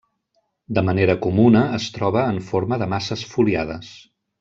De 0.77 0.83
manera 0.87 1.17
comuna 1.27 1.63
es 1.79 1.87
troba 1.99 2.27
en 2.33 2.43
forma 2.51 2.83
de 2.85 2.91
masses 2.97 3.31
foliades. 3.37 3.97